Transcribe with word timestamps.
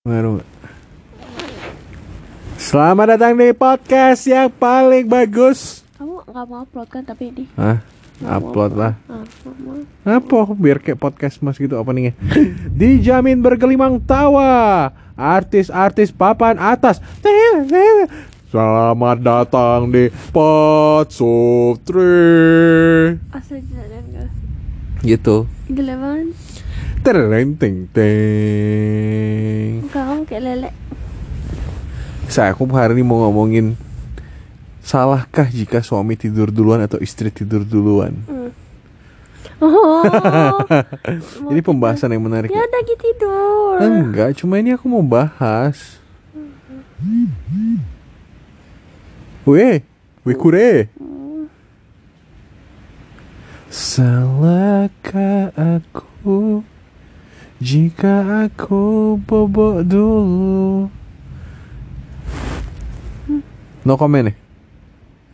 Nggak? 0.00 0.48
Selamat 2.56 3.06
datang 3.12 3.36
di 3.36 3.52
podcast 3.52 4.24
yang 4.24 4.48
paling 4.48 5.04
bagus. 5.04 5.84
Kamu 6.00 6.24
nggak 6.24 6.44
mau 6.48 6.64
upload 6.64 6.88
kan 6.88 7.04
tapi 7.04 7.28
ini? 7.28 7.44
Hah? 7.52 7.84
Mau 8.24 8.32
Upload 8.32 8.80
lah. 8.80 8.96
Ah. 9.12 9.28
Apa? 10.16 10.56
Biar 10.56 10.80
kayak 10.80 10.96
podcast 10.96 11.44
mas 11.44 11.60
gitu 11.60 11.76
openingnya. 11.76 12.16
Dijamin 12.80 13.44
bergelimang 13.44 14.00
tawa. 14.00 14.88
Artis-artis 15.20 16.16
papan 16.16 16.56
atas. 16.56 17.04
Selamat 18.56 19.20
datang 19.20 19.92
di 19.92 20.08
Pot 20.32 21.12
Sutri. 21.12 22.08
Asal 23.36 23.60
jalan 23.68 24.04
gak? 24.16 24.32
Gitu. 25.04 25.44
Gila 25.68 25.92
banget. 26.00 26.49
Tereng 27.00 27.56
ting 27.56 27.88
ting. 27.96 29.88
Kamu 29.88 30.28
kayak 30.28 30.42
lele. 30.44 30.70
Saya 32.28 32.52
aku 32.52 32.68
hari 32.70 32.94
ini 32.94 33.02
mau 33.02 33.24
ngomongin 33.26 33.74
Salahkah 34.80 35.46
jika 35.46 35.84
suami 35.84 36.18
tidur 36.18 36.50
duluan 36.50 36.82
atau 36.82 36.98
istri 36.98 37.30
tidur 37.30 37.62
duluan? 37.62 38.16
Hmm. 38.26 38.50
Oh. 39.60 40.56
Ini 41.52 41.60
pembahasan 41.60 42.16
yang 42.16 42.24
menarik. 42.24 42.48
Ya 42.48 42.64
gitu 42.64 42.96
tidur. 42.96 43.76
Enggak, 43.76 44.40
cuma 44.40 44.56
ini 44.56 44.72
aku 44.72 44.88
mau 44.88 45.04
bahas. 45.04 46.00
Weh, 49.44 49.84
weh 50.24 50.36
kure. 50.40 50.88
Salahkah 53.68 55.52
aku 55.54 56.64
jika 57.60 58.48
aku 58.48 59.20
bobok 59.20 59.84
dulu? 59.84 60.88
No 63.84 64.00
comment 64.00 64.32
nih. 64.32 64.36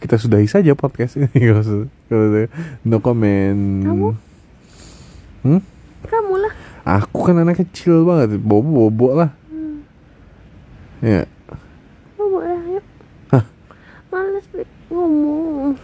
Kita 0.03 0.19
sudahi 0.19 0.51
saja 0.51 0.75
podcast 0.75 1.19
ini. 1.19 1.31
No 2.87 2.99
comment. 2.99 3.63
Kamu? 3.87 4.11
Hmm? 5.47 5.63
Kamu 6.07 6.35
lah. 6.39 6.53
Aku 6.87 7.27
kan 7.27 7.39
anak 7.43 7.63
kecil 7.63 8.07
banget, 8.07 8.39
bobo-bobo 8.39 9.19
lah. 9.23 9.31
Ya, 11.03 11.27
Kamu 12.15 12.39
lah 12.43 12.63
yuk. 12.75 12.85
Hah? 13.35 13.45
Males 14.11 14.47
ngomong. 14.91 15.75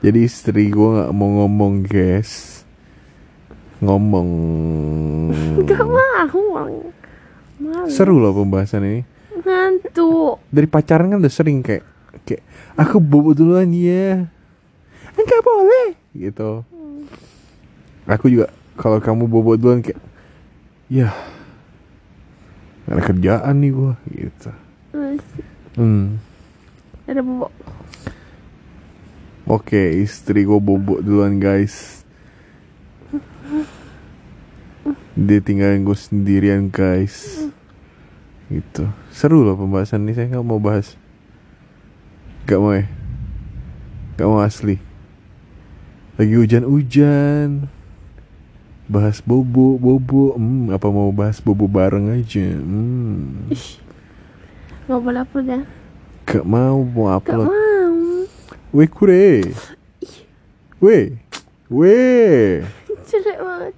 jadi 0.00 0.18
istri 0.24 0.72
gue 0.72 0.88
nggak 0.96 1.12
mau 1.12 1.28
ngomong 1.44 1.84
guys, 1.84 2.64
ngomong. 3.80 4.28
Gak 5.66 5.82
mau. 5.82 6.62
Seru 7.90 8.22
loh 8.22 8.32
pembahasan 8.32 8.86
ini. 8.86 9.00
Ngantuk. 9.36 10.40
Dari 10.48 10.68
pacaran 10.70 11.12
kan 11.12 11.20
udah 11.20 11.32
sering 11.32 11.60
kayak, 11.60 11.84
kayak 12.24 12.42
aku 12.74 12.98
bobo 12.98 13.36
duluan 13.36 13.68
ya, 13.70 14.26
enggak 15.12 15.42
boleh, 15.44 15.88
gitu. 16.16 16.64
Aku 18.08 18.32
juga 18.32 18.48
kalau 18.80 18.98
kamu 18.98 19.28
bobo 19.28 19.60
duluan 19.60 19.84
kayak, 19.84 20.00
ya, 20.88 21.12
ada 22.88 23.02
kerjaan 23.04 23.54
nih 23.60 23.70
gue, 23.76 23.92
gitu. 24.14 24.50
Hmm. 25.76 26.16
Ada 27.04 27.20
bobok. 27.20 27.52
Oke, 29.46 30.02
istri 30.02 30.42
gue 30.42 30.58
bobo 30.58 30.98
duluan 30.98 31.38
guys. 31.38 31.95
Dia 35.16 35.40
tinggalin 35.40 35.82
gue 35.82 35.96
sendirian 35.96 36.68
guys. 36.68 37.46
Gitu. 38.46 38.86
Seru 39.10 39.42
loh 39.42 39.56
pembahasan 39.56 40.06
ini. 40.06 40.12
Saya 40.12 40.30
nggak 40.30 40.46
mau 40.46 40.60
bahas. 40.60 40.94
Gak 42.46 42.62
mau 42.62 42.70
ya. 42.70 42.86
Gak 44.14 44.28
mau 44.30 44.38
asli. 44.38 44.78
Lagi 46.14 46.34
hujan-hujan. 46.38 47.66
Bahas 48.86 49.18
bobo, 49.18 49.74
bobo. 49.76 50.38
Hmm, 50.38 50.70
apa 50.70 50.86
mau 50.86 51.10
bahas 51.10 51.42
bobo 51.42 51.66
bareng 51.66 52.14
aja? 52.14 52.54
Hmm. 52.54 53.50
Ih. 53.50 53.82
Gak 54.86 55.00
boleh 55.02 55.26
upload 55.26 55.46
ya. 55.50 55.60
Gak 56.22 56.46
mau 56.46 56.86
mau 56.86 57.18
Gak 57.18 57.34
upload. 57.34 57.48
mau. 57.50 57.98
Weh 58.70 58.86
kure. 58.86 59.50
Weh. 60.78 61.18
Weh. 61.66 62.62
Jelek 63.10 63.38
banget. 63.42 63.74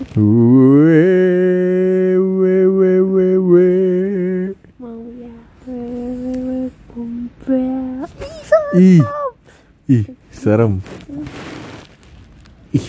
Weh 0.00 0.16
weh 2.16 2.64
weh 3.04 3.36
weh. 3.36 4.56
Mau 4.80 5.04
ya. 5.12 5.28
Wewe 5.68 6.72
kumpel. 6.88 8.08
Ih. 8.80 9.04
Ih, 9.04 9.04
Ih, 9.92 10.04
serem. 10.32 10.80
Ih. 12.72 12.88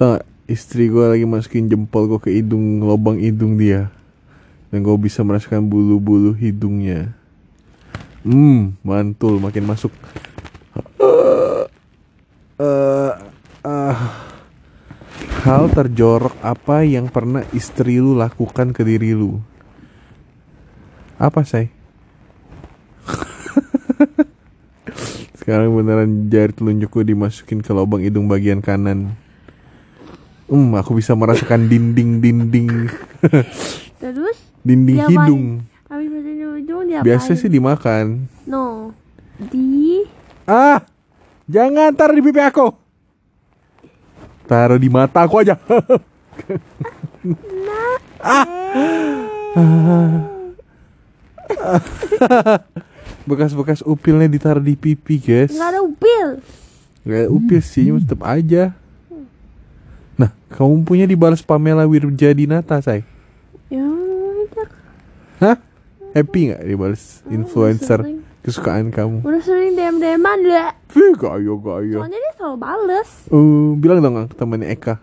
Tau 0.00 0.16
gak, 0.16 0.24
istri 0.48 0.88
gue 0.88 1.04
lagi 1.04 1.28
masukin 1.28 1.68
jempol 1.68 2.08
gue 2.08 2.24
ke 2.24 2.32
hidung 2.32 2.80
lubang 2.88 3.20
hidung 3.20 3.60
dia. 3.60 3.92
Dan 4.72 4.88
gue 4.88 4.96
bisa 4.96 5.20
merasakan 5.20 5.68
bulu-bulu 5.68 6.32
hidungnya. 6.32 7.12
Hmm, 8.24 8.80
mantul 8.80 9.36
makin 9.44 9.68
masuk. 9.68 9.92
Eh, 11.04 11.68
ah. 12.64 12.97
Hal 15.42 15.70
terjorok 15.70 16.34
apa 16.42 16.82
yang 16.82 17.06
pernah 17.06 17.46
istri 17.54 18.02
lu 18.02 18.18
lakukan 18.18 18.74
ke 18.74 18.82
diri 18.82 19.14
lu? 19.14 19.38
Apa 21.18 21.46
say? 21.46 21.70
Sekarang 25.38 25.74
beneran 25.74 26.30
jari 26.30 26.52
telunjukku 26.54 27.02
dimasukin 27.06 27.62
ke 27.62 27.70
lubang 27.70 28.02
hidung 28.02 28.26
bagian 28.26 28.58
kanan. 28.58 29.14
Hmm, 30.48 30.72
aku 30.80 30.96
bisa 30.96 31.12
merasakan 31.12 31.68
dinding-dinding 31.68 32.88
Terus 34.02 34.38
dinding 34.64 35.04
Diapain? 35.04 35.12
hidung. 35.12 35.44
habis 35.88 36.08
ujung 36.64 36.88
dia 36.88 37.04
Biasa 37.04 37.36
sih 37.36 37.52
dimakan. 37.52 38.24
No. 38.48 38.96
Di 39.36 40.08
Ah, 40.48 40.80
jangan 41.44 41.92
taruh 41.92 42.16
di 42.16 42.24
pipi 42.24 42.40
aku. 42.40 42.87
Taruh 44.48 44.80
di 44.80 44.88
mata 44.88 45.28
aku 45.28 45.44
aja. 45.44 45.60
ah. 48.24 48.46
Bekas-bekas 53.28 53.84
upilnya 53.84 54.24
ditaruh 54.24 54.64
di 54.64 54.72
pipi, 54.72 55.20
guys. 55.20 55.52
nggak 55.52 55.68
ada 55.68 55.80
upil. 55.84 56.26
Gak 57.04 57.18
ada 57.24 57.28
upil 57.28 57.60
sih, 57.60 57.92
cuma 57.92 58.00
tetap 58.00 58.20
aja. 58.24 58.72
Nah, 60.16 60.32
kamu 60.50 60.82
punya 60.88 61.04
dibalas 61.04 61.44
Pamela 61.44 61.84
Wirjadinata, 61.84 62.80
say. 62.80 63.04
Ya. 63.68 63.84
Hah? 65.38 65.56
Happy 66.16 66.50
nggak 66.50 66.64
dibalas 66.64 67.20
influencer 67.28 68.00
sering. 68.00 68.24
Kesukaan 68.40 68.88
kamu? 68.88 69.20
Udah 69.22 69.42
sering 69.42 69.74
DM 69.74 69.98
DMan 69.98 70.40
lah. 70.46 70.70
Vih, 70.88 71.12
gaya 71.14 71.54
gaya. 71.54 71.96
Soalnya 72.00 72.18
dia 72.18 72.32
selalu 72.34 72.56
bales. 72.56 73.08
Uh, 73.28 73.76
bilang 73.76 73.98
dong 74.00 74.26
ke 74.26 74.34
temannya 74.34 74.68
Eka. 74.70 74.94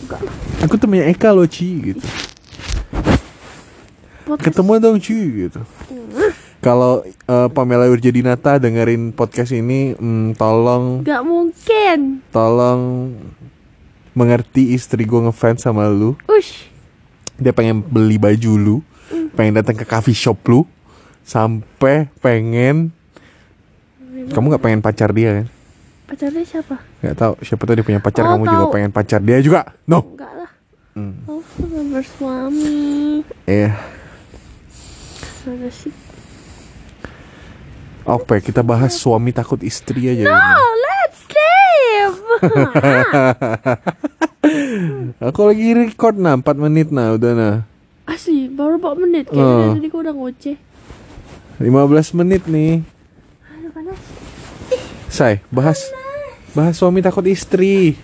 Enggak. 0.00 0.20
Aku 0.64 0.74
temannya 0.76 1.06
Eka 1.08 1.30
loh 1.30 1.44
Ci 1.44 1.68
gitu. 1.92 2.06
Podcast. 4.24 4.46
Ketemu 4.46 4.72
dong 4.78 4.98
Ci 4.98 5.18
gitu. 5.46 5.60
Kalau 6.60 7.00
eh, 7.06 7.48
Pamela 7.56 7.88
Wirjadinata 7.88 8.60
dengerin 8.60 9.16
podcast 9.16 9.48
ini, 9.50 9.96
mm, 9.96 10.36
tolong 10.36 11.00
Gak 11.00 11.24
mungkin. 11.24 12.20
tolong 12.28 12.80
mengerti 14.12 14.76
istri 14.76 15.08
gue 15.08 15.20
ngefans 15.24 15.64
sama 15.64 15.88
lu. 15.88 16.20
Ush. 16.28 16.68
Dia 17.40 17.56
pengen 17.56 17.80
beli 17.80 18.20
baju 18.20 18.52
lu, 18.60 18.76
pengen 19.32 19.56
datang 19.56 19.72
ke 19.72 19.88
coffee 19.88 20.12
shop 20.12 20.36
lu, 20.44 20.68
sampai 21.22 22.08
pengen 22.18 22.90
kamu 24.30 24.44
nggak 24.52 24.62
pengen 24.62 24.80
pacar 24.80 25.10
dia 25.10 25.42
kan? 25.42 25.46
Pacarnya 26.06 26.44
siapa? 26.44 26.76
Nggak 27.00 27.16
tahu 27.16 27.32
siapa 27.40 27.62
tahu 27.64 27.74
dia 27.78 27.86
punya 27.86 28.00
pacar 28.02 28.22
Oh, 28.26 28.30
kamu 28.36 28.44
juga 28.46 28.64
tahu. 28.66 28.74
pengen 28.74 28.90
pacar 28.90 29.20
dia 29.22 29.38
juga. 29.40 29.60
No. 29.86 30.02
Enggak 30.04 30.32
lah. 30.34 30.50
Hmm. 30.94 31.14
Oh, 31.24 31.42
sudah 31.54 31.82
bersuami. 31.86 33.22
Iya. 33.46 33.78
Ada 35.46 35.70
sih. 35.72 35.94
Oke, 38.04 38.42
kita 38.42 38.60
bahas 38.60 38.96
suami 38.96 39.30
takut 39.30 39.62
istri 39.62 40.10
aja. 40.10 40.26
ini. 40.26 40.30
Oh, 40.30 40.72
let's 40.82 41.18
sleep. 41.24 42.12
Aku 45.30 45.40
lagi 45.46 45.66
record 45.76 46.16
nah 46.16 46.34
4 46.34 46.42
menit 46.58 46.88
nah 46.90 47.14
udah 47.14 47.32
nah. 47.36 47.56
Asli, 48.04 48.50
baru 48.50 48.82
4 48.82 49.02
menit. 49.06 49.24
Oh. 49.30 49.38
Kayaknya 49.38 49.54
dari 49.54 49.76
tadi 49.78 49.88
gue 49.88 50.00
udah 50.00 50.14
ngoceh. 50.16 50.56
15 51.60 52.16
menit 52.16 52.48
nih. 52.48 52.80
Aduh, 53.44 53.68
panas. 53.68 54.00
Say, 55.12 55.44
bahas 55.52 55.76
bahas 56.56 56.72
suami 56.72 57.04
takut 57.04 57.20
istri. 57.28 58.00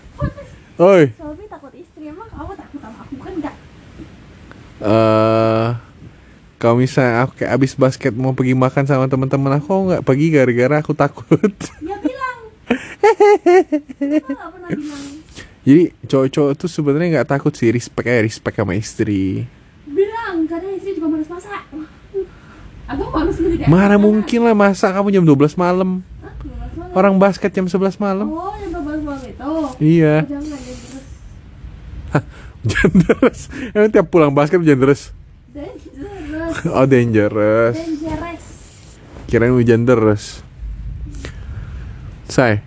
Oi, 0.77 1.09
Suami 1.17 1.49
takut 1.49 1.73
istri. 1.73 2.13
Emang 2.13 2.29
kamu 2.29 2.53
takut 2.53 2.79
sama 2.85 3.01
aku 3.01 3.15
kan 3.17 3.33
enggak? 3.33 3.55
eh 4.77 5.69
kalau 6.57 6.77
misalnya 6.77 7.25
aku 7.25 7.33
kayak 7.41 7.53
abis 7.57 7.73
basket 7.73 8.13
mau 8.13 8.37
pergi 8.37 8.53
makan 8.53 8.85
sama 8.85 9.09
teman-teman 9.09 9.57
aku 9.57 9.73
nggak 9.89 10.05
pergi 10.05 10.27
gara-gara 10.29 10.77
aku 10.85 10.93
takut. 10.93 11.53
Ya 11.81 11.97
bilang. 11.97 12.39
Kenapa 13.97 14.53
pernah 14.53 14.69
bilang? 14.69 15.05
Jadi 15.67 15.83
cowok-cowok 16.05 16.53
tuh 16.61 16.69
sebenarnya 16.69 17.09
nggak 17.19 17.31
takut 17.33 17.57
sih 17.57 17.73
respect 17.73 18.05
aja 18.05 18.21
respect 18.21 18.57
sama 18.61 18.77
istri. 18.77 19.49
Bilang 19.89 20.45
karena 20.45 20.77
istri 20.77 20.93
juga 20.93 21.09
malas 21.09 21.29
masak. 21.33 21.65
Mana 23.67 23.99
mungkin 23.99 24.47
lah 24.47 24.55
masa 24.55 24.95
kamu 24.95 25.11
jam 25.11 25.25
12 25.27 25.59
malam. 25.59 26.07
Orang 26.97 27.19
basket 27.21 27.53
jam 27.53 27.67
11 27.67 27.99
malam. 28.01 28.31
Oh, 28.31 28.55
yang 28.57 28.73
babak 28.73 29.01
malam 29.05 29.23
itu. 29.27 29.43
Iya. 29.83 30.25
Oh, 30.25 30.33
ya. 30.33 32.21
Hujan 32.67 32.93
deras. 32.99 33.47
Emang 33.71 33.91
tiap 33.95 34.07
pulang 34.11 34.35
basket 34.35 34.59
hujan 34.59 34.79
deras. 34.81 35.15
Dangerous. 35.55 36.67
Oh 36.67 36.83
dangerous. 36.83 37.77
Dangerous. 37.79 38.45
Kirain 39.31 39.55
hujan 39.55 39.87
deras. 39.87 40.43
Say, 42.27 42.59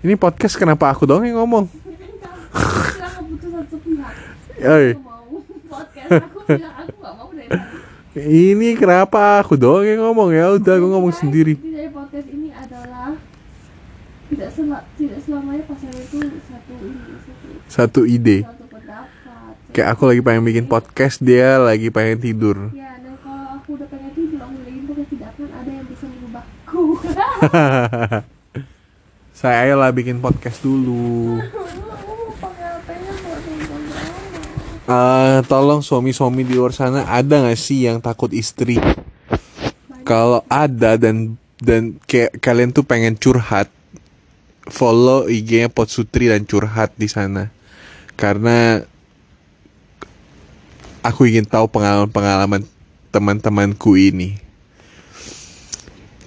ini 0.00 0.16
podcast 0.16 0.56
kenapa 0.56 0.88
aku 0.88 1.04
doang 1.04 1.28
yang 1.28 1.44
ngomong? 1.44 1.68
Kamu 1.68 1.92
bilang 1.92 3.12
keputusan 3.20 3.52
satu 3.68 3.76
pihak. 3.84 4.14
Oi, 4.64 4.88
Aku 4.96 5.04
mau 5.04 5.44
podcast. 5.68 6.24
Aku 6.24 6.38
bilang 6.48 6.74
aku 6.80 6.96
nggak 6.96 7.14
mau 7.20 7.28
dari. 7.36 7.48
Ini 8.14 8.78
kenapa 8.78 9.42
aku 9.42 9.58
doang 9.58 9.82
yang 9.82 10.00
ngomong 10.00 10.30
ya? 10.30 10.54
Udah 10.54 10.78
aku 10.78 10.86
ngomong 10.86 11.10
sendiri. 11.12 11.58
dari 11.58 11.90
podcast 11.90 12.28
ini 12.30 12.48
adalah 12.48 13.18
tidak 14.24 14.48
sel 14.50 14.70
tidak 14.94 15.18
selamanya 15.20 15.62
pasangan 15.66 15.98
itu 15.98 16.18
satu 16.46 16.72
ini 16.78 16.98
satu 17.18 17.46
Satu 17.66 18.00
ide. 18.06 18.38
satu 18.42 18.64
pendapat. 18.70 19.52
Kayak 19.70 19.88
aku 19.90 20.02
lagi 20.06 20.22
pengen 20.22 20.44
bikin 20.44 20.66
podcast, 20.66 21.18
dia 21.18 21.58
lagi 21.58 21.90
pengen 21.90 22.18
tidur. 22.18 22.70
Ya, 22.70 23.02
dan 23.02 23.18
kalau 23.18 23.58
aku 23.58 23.74
udah 23.74 23.88
pengen 23.90 24.10
tidur, 24.14 24.38
aku 24.40 24.56
lagi 24.62 24.80
podcast 24.80 25.10
tidak 25.10 25.28
akan 25.34 25.48
ada 25.50 25.70
yang 25.74 25.86
bisa 25.90 26.04
merubahku. 26.06 26.84
Saya 29.34 29.66
ayolah 29.66 29.90
bikin 29.90 30.22
podcast 30.22 30.62
dulu. 30.62 31.42
Pakai 32.42 32.66
HP-nya 32.78 33.12
buat 33.18 33.42
nonton 33.42 33.82
Eh, 34.84 35.40
tolong 35.48 35.80
suami-suami 35.80 36.44
di 36.44 36.60
luar 36.60 36.76
sana 36.76 37.08
ada 37.08 37.40
nggak 37.40 37.56
sih 37.56 37.88
yang 37.88 38.04
takut 38.04 38.28
istri? 38.36 38.76
Kalau 40.04 40.44
ada 40.44 41.00
dan 41.00 41.40
dan 41.56 41.96
kayak 42.04 42.36
kalian 42.44 42.68
tuh 42.68 42.84
pengen 42.84 43.16
curhat, 43.16 43.72
follow 44.68 45.24
IG-nya 45.24 45.72
Potsutri 45.72 46.28
dan 46.28 46.44
curhat 46.44 46.92
di 47.00 47.08
sana. 47.08 47.48
Karena 48.20 48.84
aku 51.00 51.32
ingin 51.32 51.48
tahu 51.48 51.64
pengalaman-pengalaman 51.72 52.68
teman-temanku 53.08 53.96
ini. 53.96 54.36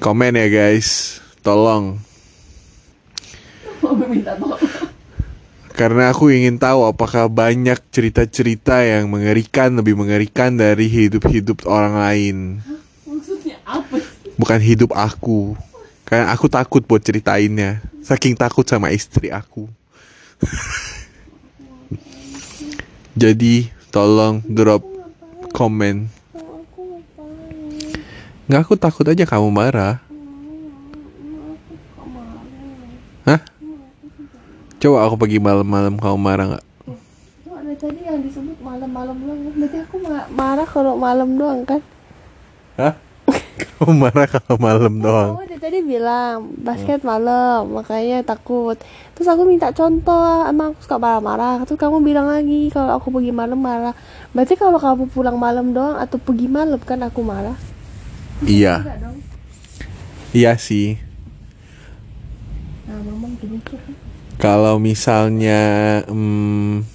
Komen 0.02 0.34
ya 0.34 0.50
guys, 0.50 1.22
tolong. 1.46 2.02
Minta 4.10 4.34
tolong. 4.34 4.57
Karena 5.78 6.10
aku 6.10 6.34
ingin 6.34 6.58
tahu 6.58 6.90
apakah 6.90 7.30
banyak 7.30 7.78
cerita-cerita 7.94 8.82
yang 8.82 9.14
mengerikan, 9.14 9.78
lebih 9.78 9.94
mengerikan 9.94 10.58
dari 10.58 10.90
hidup-hidup 10.90 11.70
orang 11.70 12.02
lain. 12.02 12.38
Maksudnya 13.06 13.62
apa 13.62 14.02
sih? 14.02 14.34
Bukan 14.42 14.58
hidup 14.58 14.98
aku. 14.98 15.54
Karena 16.02 16.34
aku 16.34 16.50
takut 16.50 16.82
buat 16.82 17.06
ceritainnya. 17.06 17.86
Saking 18.02 18.34
takut 18.34 18.66
sama 18.66 18.90
istri 18.90 19.30
aku. 19.30 19.70
Jadi, 23.22 23.70
tolong 23.94 24.42
drop 24.50 24.82
komen. 25.54 26.10
Nggak, 28.50 28.62
aku 28.66 28.74
takut 28.82 29.06
aja 29.06 29.30
kamu 29.30 29.54
marah. 29.54 30.02
Hah? 33.30 33.57
Coba 34.78 35.10
aku 35.10 35.16
pergi 35.18 35.42
malam-malam 35.42 35.98
kamu 35.98 36.18
marah 36.22 36.46
nggak? 36.54 36.66
Ada 37.58 37.74
tadi 37.82 38.00
yang 38.06 38.22
disebut 38.22 38.62
malam-malam 38.62 39.18
doang. 39.18 39.40
Berarti 39.58 39.78
aku 39.82 39.96
ma- 40.06 40.30
marah 40.30 40.68
kalau 40.70 40.94
malam 40.96 41.34
doang 41.34 41.66
kan? 41.66 41.82
Hah? 42.78 42.94
kamu 43.82 43.94
marah 43.98 44.30
kalau 44.30 44.56
malam 44.62 45.02
doang. 45.02 45.34
Kamu 45.34 45.50
dari 45.50 45.58
tadi 45.58 45.80
bilang 45.82 46.54
basket 46.62 47.02
malam, 47.02 47.74
makanya 47.74 48.22
takut. 48.22 48.78
Terus 49.18 49.28
aku 49.28 49.50
minta 49.50 49.74
contoh, 49.74 50.46
emang 50.46 50.78
aku 50.78 50.86
suka 50.86 51.02
marah-marah. 51.02 51.66
Terus 51.66 51.82
kamu 51.82 51.98
bilang 52.06 52.30
lagi 52.30 52.70
kalau 52.70 53.02
aku 53.02 53.10
pergi 53.10 53.34
malam 53.34 53.58
marah. 53.58 53.98
Berarti 54.32 54.54
kalau 54.54 54.78
kamu 54.78 55.10
pulang 55.10 55.42
malam 55.42 55.74
doang 55.74 55.98
atau 55.98 56.22
pergi 56.22 56.46
malam 56.46 56.78
kan 56.78 57.02
aku 57.02 57.26
marah? 57.26 57.58
Iya, 58.46 58.86
iya 60.30 60.54
sih. 60.62 61.02
Nah, 62.86 63.02
mama 63.02 63.34
gini 63.42 63.58
tuh. 63.66 64.07
Kalau 64.38 64.78
misalnya 64.78 66.06
hmm, 66.06 66.86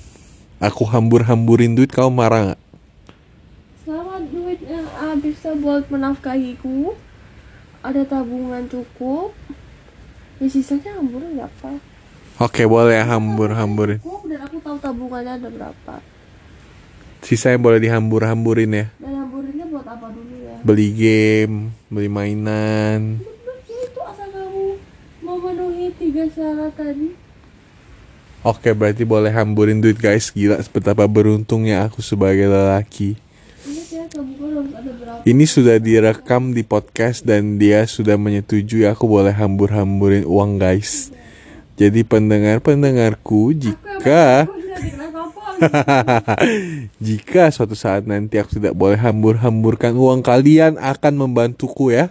aku 0.62 0.86
hambur-hamburin 0.86 1.74
duit, 1.74 1.90
kamu 1.90 2.14
marah 2.14 2.54
nggak? 2.54 2.62
Selama 3.82 4.22
duit 4.30 4.62
yang 4.62 4.86
bisa 5.18 5.50
buat 5.58 5.90
menafkahiku, 5.90 6.94
ada 7.82 8.06
tabungan 8.06 8.62
cukup, 8.70 9.34
ya 10.38 10.46
sisanya 10.46 10.94
hamburin 11.02 11.34
nggak 11.34 11.50
apa. 11.50 11.82
Oke, 12.46 12.62
boleh 12.62 13.02
hambur-hamburin. 13.02 13.98
Cukup 13.98 14.22
dan 14.30 14.46
aku 14.46 14.62
tahu 14.62 14.78
tabungannya 14.78 15.42
ada 15.42 15.48
berapa. 15.50 15.94
Sisanya 17.26 17.58
boleh 17.58 17.82
dihambur-hamburin 17.82 18.70
ya. 18.70 18.86
Dan 19.02 19.18
hamburinnya 19.18 19.66
buat 19.66 19.86
apa 19.90 20.14
dulu 20.14 20.46
ya? 20.46 20.62
Beli 20.62 20.88
game, 20.94 21.74
beli 21.90 22.06
mainan. 22.06 23.18
Itu 23.66 23.98
asal 23.98 24.30
kamu 24.30 24.78
memenuhi 25.26 25.90
tiga 25.98 26.30
syarat 26.30 26.70
tadi. 26.78 27.18
Oke, 28.42 28.74
berarti 28.74 29.06
boleh 29.06 29.30
hamburin 29.30 29.78
duit 29.78 30.02
guys. 30.02 30.34
Gila, 30.34 30.58
betapa 30.66 31.06
beruntungnya 31.06 31.86
aku 31.86 32.02
sebagai 32.02 32.50
lelaki. 32.50 33.14
Ya, 33.62 34.02
berapa? 34.10 35.22
Ini 35.22 35.44
sudah 35.46 35.78
direkam 35.78 36.50
di 36.50 36.66
podcast 36.66 37.22
dan 37.22 37.54
dia 37.62 37.86
sudah 37.86 38.18
menyetujui 38.18 38.82
aku 38.82 39.06
boleh 39.06 39.30
hambur-hamburin 39.30 40.26
uang 40.26 40.58
guys. 40.58 41.14
Jadi 41.78 42.02
pendengar-pendengarku 42.02 43.54
jika 43.54 44.50
jika 46.98 47.54
suatu 47.54 47.78
saat 47.78 48.10
nanti 48.10 48.42
aku 48.42 48.58
tidak 48.58 48.74
boleh 48.74 48.98
hambur-hamburkan 48.98 49.94
uang 49.94 50.26
kalian 50.26 50.82
akan 50.82 51.14
membantuku 51.14 51.94
ya. 51.94 52.10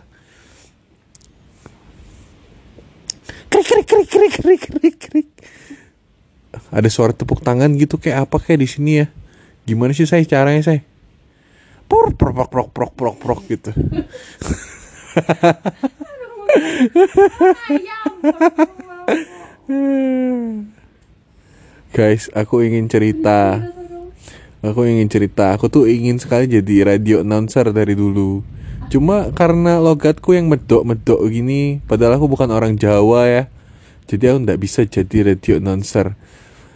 Krik 3.52 3.68
krik 3.68 3.84
krik 3.84 4.08
krik 4.08 4.34
krik 4.40 4.64
krik 4.64 4.96
krik. 4.96 5.30
Ada 6.72 6.90
suara 6.92 7.16
tepuk 7.16 7.40
tangan 7.40 7.72
gitu 7.80 7.96
kayak 7.96 8.28
apa 8.28 8.38
kayak 8.40 8.60
di 8.64 8.68
sini 8.68 8.92
ya. 9.04 9.08
Gimana 9.64 9.96
sih 9.96 10.10
saya 10.10 10.24
caranya 10.28 10.64
saya? 10.64 10.84
Por 11.88 12.16
prok 12.16 12.48
prok 12.52 12.72
prok 12.72 12.92
prok 12.96 13.16
prok 13.20 13.42
gitu. 13.48 13.72
Guys, 21.92 22.32
aku 22.32 22.64
ingin 22.64 22.88
cerita. 22.88 23.60
Aku 24.64 24.88
ingin 24.88 25.12
cerita. 25.12 25.52
Aku 25.56 25.68
tuh 25.68 25.88
ingin 25.92 26.20
sekali 26.20 26.48
jadi 26.48 26.96
radio 26.96 27.20
announcer 27.24 27.68
dari 27.76 27.96
dulu. 27.96 28.44
Cuma 28.92 29.32
karena 29.32 29.80
logatku 29.80 30.36
yang 30.36 30.52
medok-medok 30.52 31.24
gini, 31.32 31.80
padahal 31.88 32.20
aku 32.20 32.28
bukan 32.28 32.52
orang 32.52 32.76
Jawa 32.76 33.28
ya. 33.28 33.44
Jadi 34.12 34.28
aku 34.28 34.44
nggak 34.44 34.60
bisa 34.60 34.84
jadi 34.84 35.32
radio 35.32 35.64
announcer. 35.64 36.20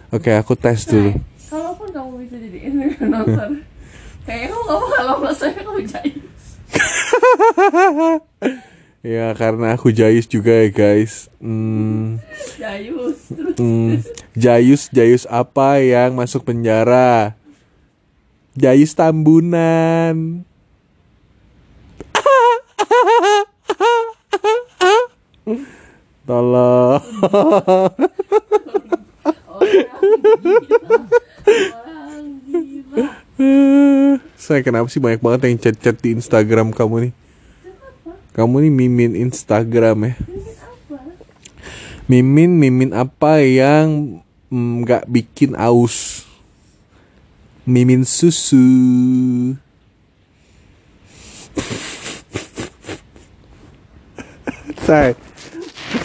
Oke, 0.08 0.32
aku 0.32 0.56
tes 0.56 0.88
dulu. 0.88 1.20
Kalaupun 1.52 1.92
kamu 1.92 2.24
bisa 2.24 2.40
jadi 2.40 2.72
announcer, 3.04 3.50
kayaknya 4.24 4.56
kamu 4.56 4.64
gak 4.64 4.80
bakal 4.80 5.04
lolos 5.04 5.36
saya 5.36 5.60
kamu 5.60 5.84
jayus. 5.84 6.46
Ya, 9.06 9.30
karena 9.38 9.78
aku 9.78 9.94
Jayus 9.94 10.26
juga 10.26 10.50
ya, 10.50 10.66
guys. 10.74 11.30
Hmm, 11.38 12.18
Jayus. 12.58 13.30
Terus 13.30 13.54
hmm, 13.62 14.02
Jayus, 14.34 14.90
Jayus 14.90 15.30
apa 15.30 15.78
yang 15.78 16.18
masuk 16.18 16.42
penjara? 16.42 17.38
Jayus 18.58 18.98
Tambunan. 18.98 20.42
Tolong. 26.26 27.06
Saya 34.34 34.66
kenapa 34.66 34.90
sih 34.90 34.98
banyak 34.98 35.22
banget 35.22 35.46
yang 35.46 35.62
chat-chat 35.62 36.02
di 36.02 36.18
Instagram 36.18 36.74
kamu 36.74 37.10
nih? 37.10 37.14
Kamu 38.34 38.66
nih 38.66 38.74
mimin 38.74 39.14
Instagram 39.14 40.10
ya? 40.10 40.14
Mimin, 42.10 42.58
mimin 42.58 42.92
apa 42.94 43.42
yang 43.46 44.22
mm, 44.50 44.74
nggak 44.82 45.06
bikin 45.06 45.54
aus? 45.54 46.26
Mimin 47.70 48.02
susu. 48.02 48.58
Say. 54.86 55.18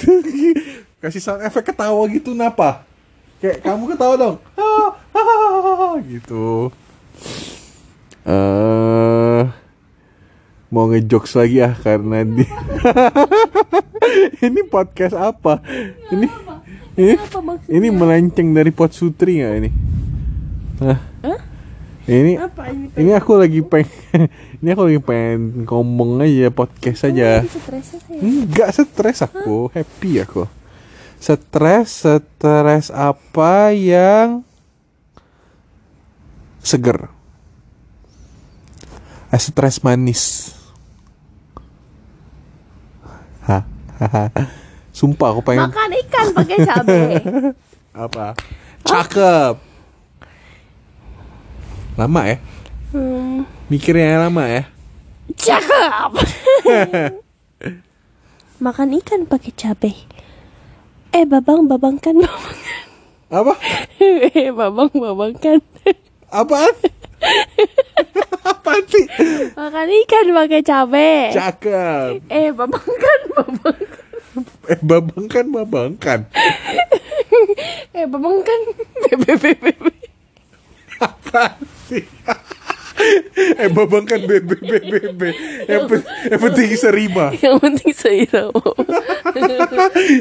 Kasih 1.02 1.22
sound 1.22 1.42
efek 1.44 1.72
ketawa 1.72 2.02
gitu 2.12 2.36
napa? 2.36 2.84
Kayak 3.40 3.64
kamu 3.64 3.96
ketawa 3.96 4.14
dong. 4.20 4.36
gitu. 6.08 6.68
Eh 8.28 9.42
mau 10.70 10.86
ngejokes 10.86 11.34
lagi 11.34 11.58
ya 11.58 11.74
karena 11.74 12.22
di 12.22 12.46
ini 14.46 14.60
podcast 14.70 15.18
apa? 15.18 15.58
Ini 16.14 16.26
ini, 16.94 17.14
ini 17.66 17.88
melenceng 17.90 18.54
dari 18.54 18.70
pot 18.70 18.94
sutri 18.94 19.42
nggak 19.42 19.54
ini? 19.56 19.70
Hah? 20.84 21.09
Hah? 22.00 22.10
Ini 22.10 22.32
Apa 22.40 22.62
ini? 22.72 22.86
ini 22.96 23.10
aku 23.12 23.36
lagi 23.36 23.60
pengen 23.60 24.28
ini 24.64 24.68
aku 24.72 24.82
lagi 24.88 25.00
pengen 25.04 25.64
ngomong 25.68 26.24
aja 26.24 26.48
podcast 26.48 27.06
aja. 27.06 27.44
Stresnya 27.44 27.98
sih. 28.00 28.18
Enggak 28.18 28.68
stres 28.72 29.20
aku, 29.20 29.68
happy 29.70 30.24
aku. 30.24 30.48
Stres, 31.20 32.08
stres 32.08 32.88
apa 32.88 33.76
yang 33.76 34.40
seger? 36.64 37.12
Eh, 39.30 39.38
stres 39.38 39.84
manis. 39.84 40.56
Hah? 43.44 43.62
Sumpah 44.90 45.36
aku 45.36 45.44
pengen 45.44 45.68
Makan 45.68 45.90
ikan 46.08 46.26
pakai 46.32 46.56
cabai. 46.64 47.12
apa? 48.08 48.26
Cakep. 48.88 49.69
Lama 52.00 52.24
ya? 52.24 52.40
hmm, 52.96 53.44
Mikirnya 53.68 54.24
lama 54.24 54.48
ya? 54.48 54.64
cakep. 55.36 56.10
Makan 58.64 58.96
ikan 59.04 59.28
pakai 59.28 59.52
cabai. 59.52 59.92
Eh, 61.12 61.28
babang, 61.28 61.68
babangkan, 61.68 62.16
babangkan. 62.16 62.80
Apa? 63.28 63.52
Eh, 64.32 64.48
babang, 64.48 64.88
babangkan. 64.96 65.60
Apaan? 66.32 66.72
Apaan 68.48 68.82
sih? 68.88 69.04
Makan 69.52 69.88
ikan 70.00 70.26
pakai 70.32 70.60
cabai. 70.64 71.36
Cakep. 71.36 72.24
Eh, 72.32 72.48
babangkan, 72.56 73.18
babangkan. 73.36 73.88
Eh, 74.72 74.80
babang 74.80 75.24
kan 75.28 75.46
babang 75.52 75.92
kan. 76.00 76.20
Eh, 77.92 78.08
babangkan. 78.08 78.60
Bebe, 79.04 79.36
bebe, 79.36 79.68
bebe. 79.68 79.92
Apaan 80.96 81.79
sih? 81.90 82.04
eh, 83.56 83.68
babang 83.68 84.04
kan 84.04 84.20
bebe 84.20 84.54
bebe 84.54 84.78
bebe. 85.10 85.30
Yang, 85.66 85.82
pe- 85.88 86.06
yang 86.28 86.40
penting 86.40 86.70
serima. 86.74 87.26
Yang 87.34 87.56
penting 87.58 87.92
seirama. 87.92 88.70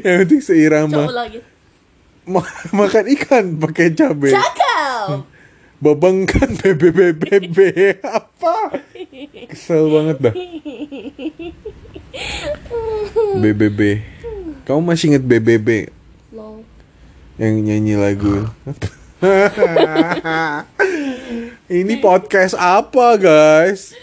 yang 0.02 0.16
penting 0.24 0.42
seirama. 0.42 1.04
Coba 1.06 1.16
lagi. 1.18 1.40
Ma- 2.24 2.46
makan 2.72 3.06
ikan 3.16 3.46
pakai 3.58 3.92
cabai. 3.92 4.32
Cakep. 4.32 5.22
Babang 5.80 6.24
kan 6.24 6.50
bebe 6.56 6.90
bebe 6.90 7.14
bebe. 7.16 7.70
Apa? 8.02 8.80
Kesel 9.48 9.88
banget 9.88 10.18
dah. 10.20 10.34
BBB. 13.36 14.04
Kamu 14.64 14.82
masih 14.84 15.10
inget 15.10 15.24
BBB 15.24 15.90
Long. 16.30 16.62
yang 17.36 17.58
nyanyi 17.60 17.98
lagu? 17.98 18.46
ini 21.70 22.02
podcast 22.02 22.58
apa 22.58 23.14
guys? 23.22 23.94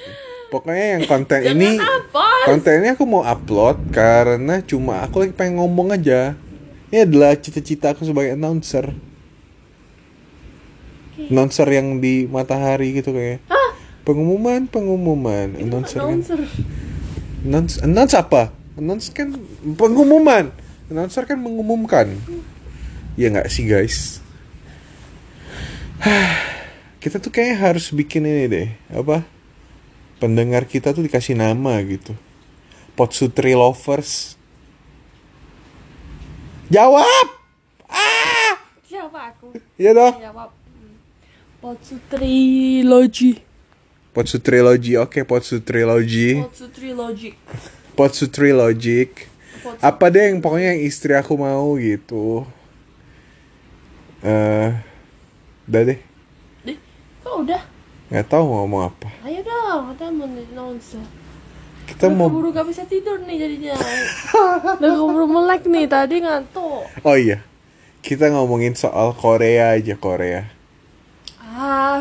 Pokoknya 0.55 0.97
yang 0.97 1.03
konten 1.11 1.43
ini 1.43 1.75
apa? 1.83 2.47
kontennya 2.47 2.95
aku 2.95 3.03
mau 3.03 3.27
upload 3.27 3.91
karena 3.91 4.63
cuma 4.63 5.03
aku 5.03 5.27
lagi 5.27 5.35
pengen 5.35 5.59
ngomong 5.59 5.91
aja. 5.91 6.39
Ini 6.95 7.03
adalah 7.03 7.35
cita-cita 7.35 7.91
aku 7.91 8.07
sebagai 8.07 8.39
announcer. 8.39 8.95
Announcer 11.19 11.67
yang 11.67 11.99
di 11.99 12.31
matahari 12.31 13.03
gitu 13.03 13.11
kayak. 13.11 13.43
Pengumuman, 14.07 14.71
pengumuman, 14.71 15.59
announcer 15.59 15.99
kan. 15.99 16.23
Announcer. 16.23 16.41
Announce, 17.43 17.75
announce 17.83 18.15
apa? 18.15 18.55
Announce 18.79 19.11
kan 19.11 19.35
pengumuman. 19.75 20.55
Announcer 20.87 21.27
kan 21.27 21.43
mengumumkan. 21.43 22.15
Ya 23.19 23.27
nggak 23.35 23.51
sih 23.51 23.67
guys? 23.67 24.23
kita 27.07 27.23
tuh 27.23 27.31
kayaknya 27.31 27.71
harus 27.71 27.95
bikin 27.95 28.27
ini 28.27 28.51
deh. 28.51 28.69
Apa? 28.91 29.23
Pendengar 30.19 30.67
kita 30.67 30.91
tuh 30.91 31.07
dikasih 31.07 31.39
nama 31.39 31.79
gitu. 31.87 32.19
Potsutri 32.99 33.55
Lovers. 33.55 34.35
Jawab! 36.67 37.27
Ah! 37.87 38.59
Siapa 38.83 39.31
aku? 39.31 39.55
Iya 39.79 39.95
dong. 39.95 40.19
Jawab. 40.19 40.51
Potsutri 41.63 42.83
Logi. 42.83 43.39
Potsutri 44.11 44.59
Logi, 44.59 44.99
oke 44.99 45.23
Potsutri 45.23 45.87
Logi. 45.87 46.43
Potsutri 46.43 46.91
Logic. 46.91 47.35
Potsutri 47.95 48.51
Logic. 48.51 49.11
Apa 49.79 50.11
deh 50.11 50.35
yang 50.35 50.43
pokoknya 50.43 50.75
yang 50.75 50.83
istri 50.83 51.15
aku 51.15 51.39
mau 51.39 51.79
gitu 51.79 52.47
eh 54.23 54.71
udah 55.67 55.83
deh 55.87 55.99
Kok 57.27 57.43
udah? 57.43 57.63
nggak 58.07 58.27
tahu 58.31 58.43
mau 58.47 58.63
ngomong 58.63 58.83
apa 58.87 59.09
Ayo 59.21 59.43
dong, 59.43 59.91
kita 59.91 60.07
mau 60.09 60.31
announcer. 60.31 61.03
kita 61.85 62.07
Udah 62.07 62.15
mau 62.15 62.31
keburu 62.31 62.49
gak 62.51 62.67
bisa 62.67 62.83
tidur 62.83 63.19
nih 63.21 63.35
jadinya. 63.37 63.75
Udah 64.79 64.91
keburu 64.93 65.27
melek 65.27 65.67
nih, 65.67 65.87
tadi 65.87 66.23
ngantuk. 66.23 66.87
oh 67.03 67.17
iya 67.17 67.43
kita 67.99 68.31
ngomongin 68.31 68.75
soal 68.75 69.11
Korea 69.11 69.75
aja 69.75 69.95
Korea 69.97 70.47
Ah, 71.43 71.99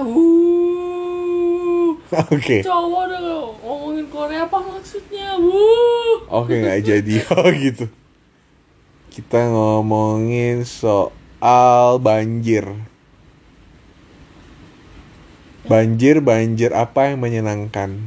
oke 2.29 2.58
Cowok 2.62 3.01
udah 3.08 3.20
ngomongin 3.63 4.05
Korea 4.08 4.46
apa 4.46 4.62
maksudnya? 4.62 5.34
Wuh. 5.38 6.29
oke 6.29 6.53
nggak 6.53 6.82
jadi 6.82 7.15
oh 7.34 7.50
gitu 7.50 7.86
kita 9.10 9.50
ngomongin 9.50 10.62
soal 10.62 11.98
banjir 11.98 12.70
banjir 15.65 16.22
banjir 16.22 16.72
apa 16.72 17.10
yang 17.10 17.22
menyenangkan 17.22 17.98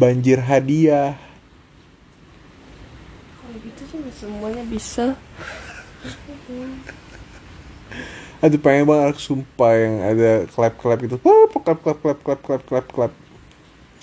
banjir 0.00 0.40
hadiah 0.40 1.14
Kalau 3.38 3.56
gitu 3.60 3.82
sih 3.86 4.00
semuanya 4.16 4.64
bisa. 4.66 5.14
Aduh 8.42 8.60
pengen 8.60 8.84
banget 8.84 9.14
aku 9.14 9.20
sumpah 9.22 9.72
yang 9.72 9.94
ada 10.04 10.32
clap 10.52 10.74
clap 10.76 11.00
itu. 11.00 11.16
Wah, 11.22 11.48
clap 11.48 11.78
clap 11.80 11.98
clap 12.02 12.18
clap 12.20 12.40
clap 12.42 12.62
clap 12.66 12.86
clap. 12.90 13.12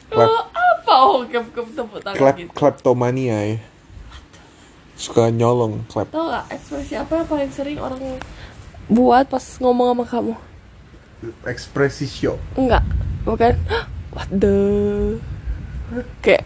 Clap 0.09 0.29
Oh, 0.29 0.43
apa? 0.49 0.93
Oh, 0.97 1.19
kep 1.29 1.45
kep 1.53 1.67
tepuk 1.77 1.99
tangan 2.01 2.17
clap 2.17 2.35
gitu. 2.39 2.49
kleptomania 2.55 3.37
ya. 3.37 3.57
Suka 4.97 5.29
nyolong 5.29 5.85
clap. 5.89 6.09
Tau 6.09 6.29
gak 6.29 6.45
ekspresi 6.53 6.93
apa 6.97 7.21
yang 7.21 7.27
paling 7.27 7.51
sering 7.53 7.77
orang 7.81 8.01
buat 8.89 9.25
pas 9.29 9.45
ngomong 9.61 9.93
sama 9.93 10.05
kamu? 10.09 10.33
Ekspresi 11.45 12.09
show. 12.09 12.37
Enggak, 12.57 12.81
bukan. 13.23 13.53
What 14.15 14.27
the? 14.27 14.57
Kayak 16.19 16.43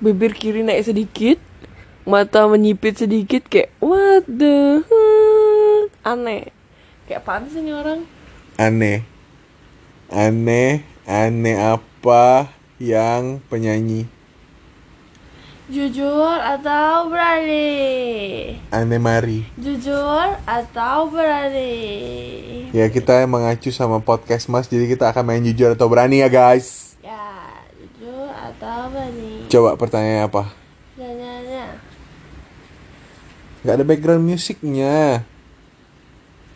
bibir 0.00 0.32
kiri 0.32 0.64
naik 0.64 0.88
sedikit, 0.88 1.36
mata 2.08 2.48
menyipit 2.48 2.96
sedikit, 2.96 3.44
kayak 3.48 3.72
what 3.80 4.24
the? 4.24 4.80
Hmm, 4.88 5.80
Aneh. 6.00 6.48
Kayak 7.04 7.20
apaan 7.24 7.44
sih 7.52 7.60
ini 7.60 7.76
orang? 7.76 8.08
Aneh. 8.56 9.04
Aneh, 10.08 10.80
aneh 11.04 11.56
apa 11.60 12.48
yang 12.80 13.44
penyanyi? 13.52 14.08
Jujur 15.64 16.36
atau 16.44 17.08
berani? 17.08 18.52
Aneh 18.68 19.00
Mari. 19.00 19.48
Jujur 19.56 20.36
atau 20.44 21.08
berani? 21.08 21.72
Ya 22.68 22.92
kita 22.92 23.24
mengacu 23.24 23.72
sama 23.72 23.96
podcast 24.04 24.52
Mas 24.52 24.68
jadi 24.68 24.84
kita 24.84 25.08
akan 25.08 25.24
main 25.24 25.40
jujur 25.40 25.72
atau 25.72 25.88
berani 25.88 26.20
ya 26.20 26.28
guys. 26.28 27.00
Ya, 27.00 27.48
jujur 27.80 28.28
atau 28.28 28.92
berani? 28.92 29.48
Coba 29.48 29.80
pertanyaannya 29.80 30.28
apa? 30.28 30.52
Nanya-nanya. 31.00 31.80
Gak 33.64 33.74
ada 33.80 33.84
background 33.88 34.20
musiknya. 34.20 35.24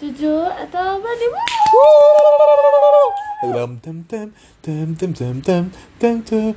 Jujur 0.05 0.53
atau 0.53 1.01
berani? 1.01 1.27
Tem 3.39 3.55
tem 3.81 3.97
tem 4.05 4.29
tem 4.61 4.93
tem 4.93 5.13
tem 5.17 5.35
tem 5.41 5.41
tem 5.41 5.65
tem 5.97 6.17
tem. 6.21 6.53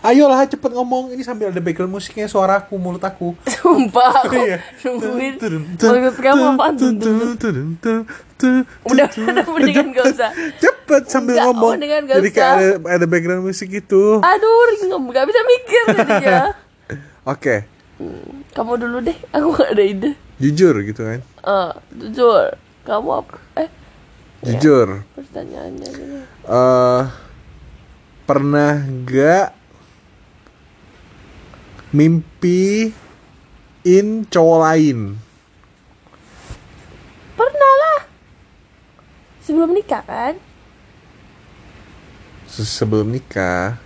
Ayolah 0.00 0.44
cepet 0.44 0.70
ngomong 0.70 1.10
ini 1.10 1.20
sambil 1.20 1.48
ada 1.48 1.58
background 1.58 1.90
musiknya 1.90 2.24
suaraku 2.24 2.76
mulut 2.76 3.00
aku. 3.00 3.34
Sumpah 3.42 4.22
aku 4.22 4.36
Iya. 4.36 4.58
nungguin 4.82 5.34
Maksud 5.74 6.16
kamu 6.16 6.42
apaan 6.54 6.72
tuh? 6.76 6.92
Udah, 8.84 9.06
mendingan 9.48 9.90
gak 9.90 10.06
usah 10.08 10.30
Cepet 10.56 11.02
sambil 11.06 11.34
Enggak, 11.34 11.46
ngomong. 11.48 11.72
dengan 11.78 12.00
gak 12.04 12.16
Jadi 12.18 12.30
kayak 12.30 12.42
usah. 12.52 12.58
ada, 12.76 12.92
ada 12.92 13.06
background 13.06 13.42
musik 13.42 13.68
gitu. 13.70 14.18
Aduh, 14.18 14.58
ringem, 14.68 15.02
gak 15.08 15.24
bisa 15.24 15.40
mikir 15.42 15.82
jadinya 15.92 16.38
Oke, 17.32 17.56
Kamu 18.50 18.72
dulu 18.76 18.98
deh, 19.00 19.14
aku 19.30 19.48
gak 19.52 19.70
ada 19.74 19.84
ide 19.84 20.10
jujur 20.36 20.74
gitu 20.80 21.00
kan. 21.00 21.22
Eh, 21.22 21.70
jujur 21.96 22.50
Kamu 22.82 23.08
apa? 23.16 23.36
Eh, 23.56 23.70
Jujur. 24.42 25.06
pertanyaannya 25.14 25.86
gini 25.88 26.18
eh 26.44 27.02
pernah 28.32 28.80
gak 29.04 29.52
mimpi 31.92 32.88
in 33.84 34.24
cowok 34.24 34.58
lain? 34.64 35.20
Pernah 37.36 37.72
lah 37.76 38.00
Sebelum 39.44 39.76
nikah 39.76 40.00
kan? 40.00 40.40
Se- 42.48 42.64
Sebelum 42.64 43.12
nikah, 43.12 43.76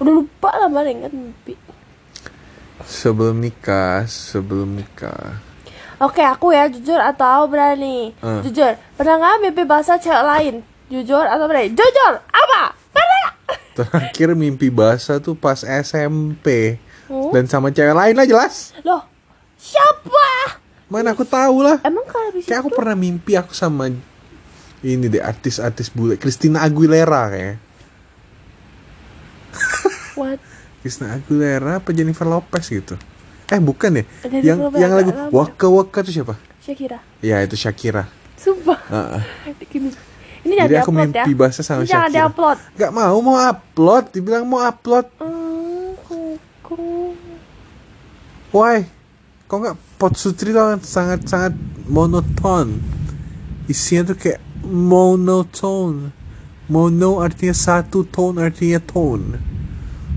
Udah 0.00 0.12
lupa 0.16 0.50
lah 0.56 0.72
mana 0.72 0.88
ingat 0.88 1.12
mimpi 1.12 1.60
sebelum 2.84 3.40
nikah, 3.40 4.04
sebelum 4.04 4.76
nikah. 4.76 5.40
Oke, 6.02 6.20
aku 6.20 6.52
ya 6.52 6.68
jujur 6.68 7.00
atau 7.00 7.48
berani? 7.48 8.12
Eh. 8.12 8.40
Jujur. 8.44 8.76
Pernah 8.98 9.14
nggak 9.16 9.40
mimpi 9.40 9.62
bahasa 9.64 9.96
cewek 9.96 10.20
lain? 10.20 10.54
Jujur 10.92 11.24
atau 11.24 11.46
berani? 11.48 11.72
Jujur. 11.72 12.12
Apa? 12.20 12.53
Terakhir 13.74 14.32
mimpi 14.32 14.70
basah 14.70 15.18
tuh 15.18 15.34
pas 15.34 15.60
SMP 15.60 16.78
Hmm? 17.04 17.36
dan 17.36 17.44
sama 17.44 17.68
cewek 17.68 17.92
lain 17.92 18.16
lah 18.16 18.24
jelas. 18.24 18.72
Loh, 18.80 19.04
siapa? 19.60 20.56
Mana 20.88 21.12
aku 21.12 21.20
tahu 21.22 21.60
lah. 21.60 21.76
Emang 21.84 22.08
kalau 22.08 22.32
bisa 22.32 22.48
Kayak 22.48 22.64
aku 22.64 22.70
pernah 22.72 22.96
mimpi 22.96 23.36
aku 23.36 23.52
sama 23.52 23.92
ini 24.80 25.06
deh 25.08 25.20
artis-artis 25.20 25.92
bule 25.92 26.16
Christina 26.16 26.64
Aguilera 26.64 27.28
kayak. 27.28 27.56
What? 30.20 30.40
Christina 30.80 31.20
Aguilera 31.20 31.80
apa 31.80 31.92
Jennifer 31.92 32.24
Lopez 32.24 32.68
gitu. 32.68 32.96
Eh 33.48 33.60
bukan 33.60 34.00
ya? 34.00 34.04
Jennifer 34.24 34.40
yang 34.44 34.58
Lopez 34.64 34.80
yang 34.80 34.92
lagu. 34.96 35.10
Waka 35.28 35.66
Waka 35.68 35.98
tuh 36.04 36.12
siapa? 36.12 36.34
Shakira. 36.64 36.98
Ya 37.20 37.40
itu 37.44 37.56
Shakira. 37.56 38.08
Sumpah. 38.40 38.80
Heeh. 38.88 39.22
Ini, 39.76 39.88
ini 40.44 40.52
jangan 40.54 40.68
Jadi 40.68 40.76
aku 40.76 40.90
diupload 40.90 41.08
ya. 41.08 41.24
mimpi 41.24 41.32
bahasa 41.34 41.60
sama 41.60 41.80
Ini 41.80 41.88
jangan 41.88 42.04
Shakira. 42.04 42.18
diupload. 42.20 42.56
Gak 42.76 42.92
mau 42.92 43.16
mau 43.18 43.36
upload, 43.40 44.04
dibilang 44.12 44.44
mau 44.44 44.60
upload. 44.60 45.06
Kuku. 46.04 46.84
Why? 48.52 48.76
Kok 49.44 49.56
nggak 49.56 49.76
pot 49.96 50.14
sutri 50.14 50.52
tuh 50.52 50.78
sangat 50.80 51.24
sangat 51.24 51.52
monoton. 51.84 52.80
Isinya 53.66 54.12
tuh 54.12 54.16
kayak 54.16 54.40
monotone. 54.64 56.12
Mono 56.64 57.20
artinya 57.20 57.52
satu, 57.52 58.08
tone 58.08 58.40
artinya 58.40 58.80
tone. 58.80 59.36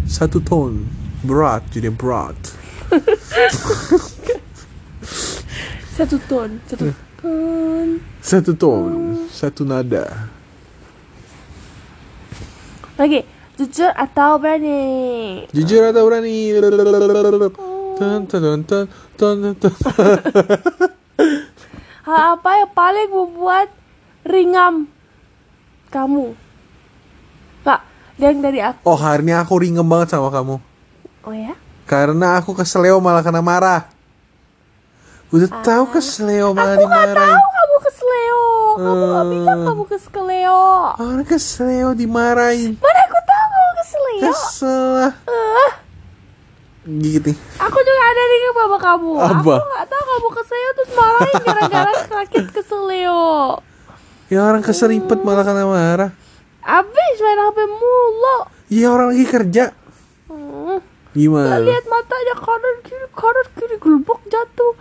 Satu 0.07 0.39
tone. 0.39 0.87
Berat 1.23 1.67
jadi 1.71 1.91
berat. 1.91 2.39
Satu 5.97 6.21
ton, 6.29 6.61
satu 6.69 6.93
ton. 7.21 7.87
Satu 8.21 8.51
tone, 8.53 9.27
satu 9.33 9.65
nada. 9.65 10.29
Lagi, 12.97 13.21
jujur 13.57 13.93
atau 13.93 14.41
berani? 14.41 15.45
Jujur 15.53 15.89
atau 15.89 16.03
berani? 16.05 16.57
Ton, 17.97 18.29
ton, 18.29 18.61
ton, 18.65 18.85
ton, 19.17 19.37
ton. 19.57 19.73
Hal 22.07 22.39
apa 22.39 22.49
yang 22.63 22.71
paling 22.71 23.09
membuat 23.11 23.67
ringam 24.23 24.87
kamu? 25.91 26.37
Kak, 27.65 27.81
yang 28.21 28.39
dari 28.39 28.63
aku. 28.63 28.79
Oh 28.87 28.95
hari 28.95 29.27
ini 29.27 29.33
aku 29.35 29.59
ringem 29.59 29.83
banget 29.83 30.15
sama 30.15 30.31
kamu. 30.31 30.55
Oh 31.27 31.35
ya? 31.35 31.57
Karena 31.83 32.39
aku 32.39 32.55
kesleo 32.55 33.03
malah 33.03 33.25
kena 33.25 33.43
marah. 33.43 33.96
Udah 35.27 35.49
tahu 35.59 35.83
kesleo 35.91 36.51
malah 36.51 36.73
Aku 36.73 36.87
nggak 36.87 37.09
tahu 37.13 37.35
kamu 37.49 37.77
kesleo. 37.83 38.43
Kamu 38.77 39.03
nggak 39.03 39.19
Eh. 39.19 39.29
bilang 39.29 39.59
kamu 39.65 39.83
kesleo. 39.85 40.63
Orang 40.95 41.25
kesleo 41.25 41.89
dimarahin. 41.91 42.71
Mana 42.77 43.01
aku 43.03 43.19
tahu 43.21 43.45
kamu 43.49 43.71
kesleo. 43.75 44.21
Kesel 44.23 44.83
lah. 44.95 45.13
Eh, 45.27 45.71
Gitu. 46.87 47.35
aku 47.57 47.77
juga 47.77 48.03
ada 48.05 48.21
ringam 48.25 48.55
sama 48.55 48.77
kamu. 48.79 49.11
Apa? 49.19 49.55
Aku 49.57 49.67
nggak 49.67 49.85
tahu 49.85 50.03
kamu 50.07 50.27
kesleo 50.33 50.69
terus 50.73 50.91
marahin 50.93 51.35
gara-gara 51.43 51.93
sakit 52.07 52.45
kesleo. 52.49 53.23
Ya 54.27 54.39
orang 54.41 54.63
keseripet 54.63 55.19
malah 55.21 55.43
kena 55.43 55.67
marah. 55.67 56.11
Abis 56.61 57.15
main 57.17 57.39
HP 57.41 57.57
mulu. 57.65 58.37
Iya 58.69 58.87
orang 58.89 59.07
lagi 59.11 59.25
kerja. 59.25 59.65
Hmm. 60.27 60.79
Gimana? 61.11 61.59
Lihat 61.59 61.85
matanya 61.85 62.35
kanan 62.37 62.75
kiri 62.83 63.07
kanan 63.09 63.47
kiri 63.51 63.75
gelbok 63.75 64.21
jatuh. 64.27 64.76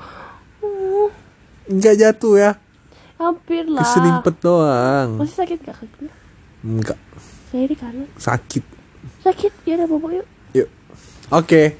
Enggak 1.67 1.95
jatuh 1.99 2.35
ya. 2.39 2.51
Hampir 3.19 3.67
lah. 3.67 3.83
Keseripet 3.83 4.37
doang. 4.39 5.09
Masih 5.19 5.37
sakit 5.41 5.59
gak 5.67 5.77
kakinya? 5.83 6.15
Enggak. 6.63 6.99
Saya 7.51 7.65
di 7.67 7.77
kanan. 7.77 8.07
Sakit. 8.19 8.65
Sakit 9.27 9.53
ya 9.67 9.75
udah 9.83 9.89
bobo 9.91 10.09
yuk. 10.15 10.27
Yuk. 10.55 10.69
Oke. 11.35 11.75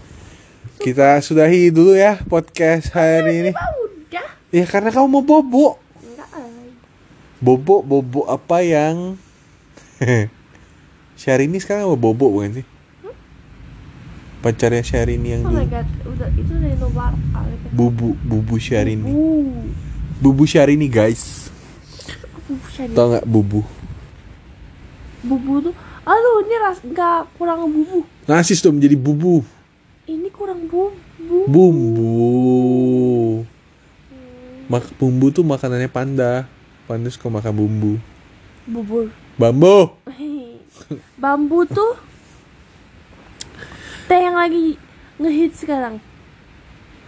Kita 0.83 1.23
sudahi 1.23 1.71
dulu 1.71 1.95
ya 1.95 2.19
podcast 2.27 2.91
hari 2.93 3.47
ini. 3.47 3.53
Udah. 3.55 4.27
Ya 4.51 4.65
karena 4.67 4.91
kamu 4.91 5.07
mau 5.07 5.23
bobo. 5.23 5.79
Enggak. 6.03 6.29
Bobo, 7.39 7.85
bobo 7.85 8.21
apa 8.27 8.65
yang 8.65 9.15
Syahrini 11.21 11.63
sekarang 11.63 11.89
mau 11.89 12.01
bobo 12.01 12.29
bukan 12.29 12.61
sih? 12.61 12.67
Pacarnya 14.45 14.85
Syahrini 14.85 15.29
yang 15.37 15.43
Oh 15.49 15.53
my 15.53 15.67
god, 15.67 15.89
udah 16.05 16.29
itu 16.37 16.53
dari 16.55 16.77
nomor 16.77 17.13
kali 17.13 17.55
kan. 17.57 17.71
Bubu, 17.73 18.09
Bubu 18.21 18.55
Syahrini 18.61 19.11
Uh, 19.11 19.65
Bubu 20.23 20.45
Syahrini 20.45 20.87
guys 20.87 21.47
bubu. 22.47 22.95
Tau 22.95 23.07
gak 23.17 23.27
Bubu? 23.27 23.61
Bubu 25.27 25.53
tuh, 25.59 25.75
aduh 26.07 26.37
ini 26.47 26.55
ras 26.63 26.79
nggak 26.87 27.35
kurang 27.35 27.67
bubu. 27.67 28.07
Nasis 28.31 28.63
tuh 28.63 28.71
menjadi 28.71 28.95
bubu 28.95 29.43
Ini 30.07 30.31
kurang 30.31 30.71
bubu. 30.71 31.51
Bumbu 31.51 33.43
Mak 34.71 34.95
bumbu 34.99 35.35
tuh 35.35 35.43
makanannya 35.43 35.91
panda 35.91 36.47
Panda 36.87 37.11
suka 37.11 37.27
makan 37.27 37.53
bumbu 37.55 37.93
Bubur. 38.67 39.11
Bambu 39.39 39.95
Bambu 41.23 41.67
tuh 41.67 41.99
teh 44.07 44.21
yang 44.23 44.39
lagi 44.39 44.79
ngehit 45.19 45.53
sekarang. 45.59 45.99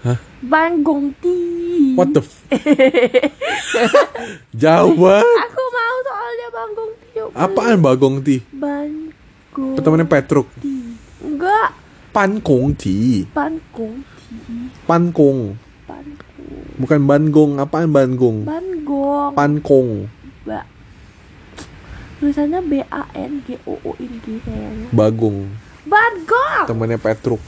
Hah? 0.02 0.18
Bang 0.42 0.86
Gongti. 0.86 1.38
What 1.98 2.14
the 2.14 2.22
f 2.22 2.46
Jauh 4.54 4.94
banget. 4.94 5.26
Aku 5.26 5.62
mau 5.74 5.96
soalnya 6.06 6.48
Bang 6.54 6.70
Gongti 6.78 7.06
ya 7.18 7.24
Apaan 7.34 7.78
Bang 7.82 7.98
Gongti? 7.98 8.36
Bang 8.54 9.10
Gongti. 9.50 10.06
Petruk. 10.06 10.46
Enggak. 11.18 11.74
Pan 12.14 12.38
Gongti. 12.38 13.26
Pan 13.34 13.58
Gongti. 13.74 14.18
Pan 14.86 15.04
Gong. 15.10 15.40
Gong. 15.88 16.08
Bukan 16.78 17.00
banggong. 17.04 17.52
Apaan 17.58 17.90
banggong? 17.90 18.46
Banggong. 18.46 19.32
Pan 19.34 19.52
Gong. 19.60 19.90
Ba. 20.46 20.62
Tulisannya 22.18 22.60
B 22.66 22.82
A 22.90 23.06
N 23.14 23.42
G 23.46 23.58
O 23.66 23.78
O 23.82 23.90
N 23.98 24.12
G 24.22 24.42
kayaknya. 24.42 24.88
Bagong. 24.94 25.67
Banggong. 25.88 26.68
Temennya 26.68 27.00
Petruk 27.00 27.40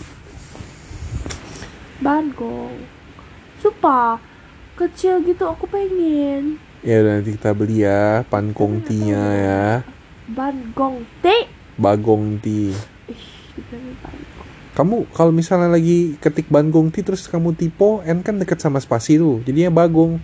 Banggong. 2.01 2.81
Sumpah 3.61 4.17
kecil 4.81 5.21
gitu 5.21 5.45
aku 5.45 5.69
pengen. 5.69 6.57
Ya 6.81 7.05
udah 7.05 7.21
nanti 7.21 7.37
kita 7.37 7.53
beli 7.53 7.85
ya 7.85 8.25
Pankong 8.25 8.81
tea 8.89 9.13
ya. 9.13 9.85
Bagong 10.33 11.05
tea 11.21 12.73
Ih, 13.05 13.25
dibilangin 13.53 13.95
banggong. 14.01 14.49
Kamu 14.73 14.97
kalau 15.13 15.29
misalnya 15.37 15.69
lagi 15.69 16.17
ketik 16.17 16.49
Bangong 16.49 16.89
tea 16.89 17.05
Terus 17.05 17.29
kamu 17.29 17.53
tipo 17.53 18.01
N 18.09 18.25
kan 18.25 18.41
deket 18.41 18.65
sama 18.65 18.81
spasi 18.81 19.21
tuh 19.21 19.45
Jadinya 19.45 19.69
Bagong 19.69 20.17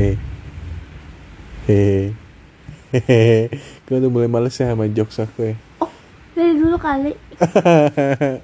Hei 0.00 0.16
Hehe 1.68 2.16
Hehehe 2.96 3.76
Gue 3.88 4.04
udah 4.04 4.12
mulai 4.12 4.28
males 4.28 4.52
ya 4.52 4.68
sama 4.68 4.84
jokes 4.84 5.16
aku 5.16 5.48
ya 5.48 5.56
Oh, 5.80 5.88
dari 6.36 6.60
dulu 6.60 6.76
kali. 6.76 7.16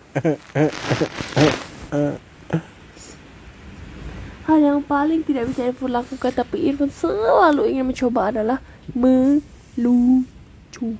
Hal 4.48 4.59
yang 4.61 4.80
paling 4.88 5.20
tidak 5.20 5.52
bisa 5.52 5.68
Irfan 5.68 5.92
lakukan 5.92 6.33
tapi 6.33 6.64
Irfan 6.64 6.88
selalu 6.88 7.76
ingin 7.76 7.92
mencoba 7.92 8.33
adalah 8.33 8.64
melucu. 8.96 10.96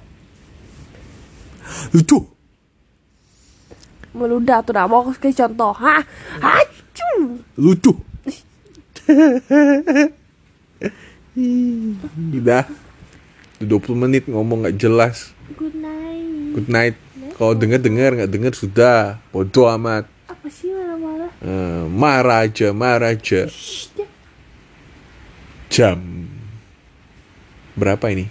Lucu. 1.97 2.21
Meludah 4.13 4.61
tuh 4.61 4.77
dah 4.77 4.85
mau 4.85 5.09
kasih 5.09 5.33
contoh. 5.33 5.73
Ha? 5.73 6.05
Hacu. 6.45 7.41
Lucu. 7.57 7.97
Udah. 12.37 12.69
Udah 13.65 13.81
20 13.81 13.97
menit 13.97 14.29
ngomong 14.29 14.69
nggak 14.69 14.77
jelas. 14.77 15.33
Good 15.57 15.73
night. 15.81 16.53
Good 16.53 16.69
night. 16.69 16.97
Kalau 17.41 17.57
denger 17.57 17.81
denger 17.81 18.11
nggak 18.21 18.33
denger 18.37 18.53
sudah. 18.53 19.17
Bodoh 19.33 19.73
amat. 19.81 20.05
Apa 20.29 20.47
sih 20.53 20.69
marah-marah? 20.69 21.33
Eh, 21.41 21.85
marah 21.89 22.45
aja, 22.45 22.69
marah 22.77 23.17
aja. 23.17 23.49
Shh. 23.49 23.89
Jam. 25.73 26.29
Berapa 27.73 28.13
ini? 28.13 28.29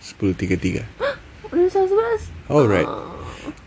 10.33. 0.00 0.88
Udah 1.52 1.68
11. 1.68 2.48
Alright. 2.48 2.88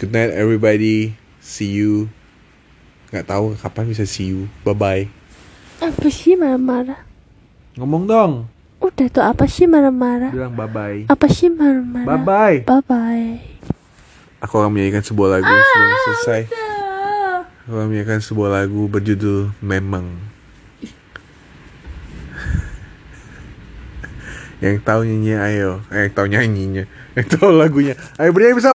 Good 0.02 0.10
night 0.10 0.34
everybody. 0.34 1.13
See 1.38 1.69
you. 1.69 2.10
Nggak 3.13 3.30
tahu 3.30 3.54
kapan 3.62 3.86
bisa 3.93 4.10
see 4.10 4.34
you. 4.34 4.49
Bye 4.65 4.73
bye. 4.73 5.06
Apa 5.86 6.10
sih 6.10 6.34
marah-marah? 6.34 7.06
Ngomong 7.78 8.10
dong. 8.10 8.34
Udah 8.99 9.15
tuh 9.15 9.23
apa 9.23 9.47
sih 9.47 9.63
marah-marah? 9.63 10.27
Bilang 10.27 10.59
bye 10.59 10.67
bye. 10.67 11.07
Apa 11.07 11.31
sih 11.31 11.47
marah-marah? 11.47 12.03
Bye 12.03 12.19
bye. 12.19 12.67
Bye 12.67 12.83
bye. 12.83 13.39
Aku 14.43 14.59
akan 14.59 14.75
menyanyikan 14.75 14.99
sebuah 14.99 15.39
lagu 15.39 15.47
sebelum 15.47 15.95
selesai. 16.03 16.51
Aku 17.63 17.79
akan 17.79 17.88
menyanyikan 17.88 18.19
sebuah 18.19 18.59
lagu 18.59 18.91
berjudul 18.91 19.55
Memang. 19.63 20.19
yang 24.67 24.83
tahu 24.83 25.07
nyanyi 25.07 25.39
ayo, 25.47 25.79
eh, 25.95 26.03
yang 26.03 26.12
tahu 26.12 26.27
nyanyinya, 26.27 26.83
yang 27.15 27.27
tahu 27.31 27.55
lagunya. 27.55 27.95
Ayo 28.19 28.35
bernyanyi 28.35 28.59
bersama. 28.59 28.78